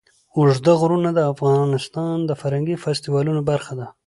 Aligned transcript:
اوږده 0.37 0.73
غرونه 0.81 1.09
د 1.13 1.19
افغانستان 1.33 2.15
د 2.25 2.31
فرهنګي 2.41 2.75
فستیوالونو 2.83 3.41
برخه 3.49 3.73
ده. 3.79 3.87